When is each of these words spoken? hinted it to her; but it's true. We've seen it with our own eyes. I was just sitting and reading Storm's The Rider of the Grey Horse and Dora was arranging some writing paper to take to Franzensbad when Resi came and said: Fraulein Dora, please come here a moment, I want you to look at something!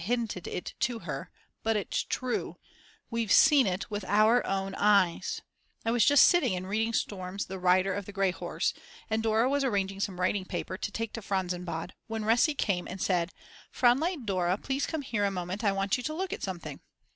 hinted 0.03 0.47
it 0.47 0.73
to 0.79 0.97
her; 0.97 1.29
but 1.61 1.77
it's 1.77 2.01
true. 2.01 2.57
We've 3.11 3.31
seen 3.31 3.67
it 3.67 3.91
with 3.91 4.03
our 4.05 4.43
own 4.47 4.73
eyes. 4.73 5.41
I 5.85 5.91
was 5.91 6.03
just 6.03 6.25
sitting 6.25 6.55
and 6.55 6.67
reading 6.67 6.91
Storm's 6.91 7.45
The 7.45 7.59
Rider 7.59 7.93
of 7.93 8.07
the 8.07 8.11
Grey 8.11 8.31
Horse 8.31 8.73
and 9.11 9.21
Dora 9.21 9.47
was 9.47 9.63
arranging 9.63 9.99
some 9.99 10.19
writing 10.19 10.43
paper 10.45 10.75
to 10.75 10.91
take 10.91 11.13
to 11.13 11.21
Franzensbad 11.21 11.91
when 12.07 12.23
Resi 12.23 12.57
came 12.57 12.87
and 12.87 12.99
said: 12.99 13.29
Fraulein 13.69 14.25
Dora, 14.25 14.57
please 14.57 14.87
come 14.87 15.03
here 15.03 15.23
a 15.23 15.29
moment, 15.29 15.63
I 15.63 15.71
want 15.71 15.97
you 15.97 16.03
to 16.05 16.15
look 16.15 16.33
at 16.33 16.41
something! 16.41 16.79